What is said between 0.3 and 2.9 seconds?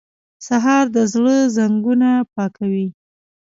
سهار د زړه زنګونه پاکوي.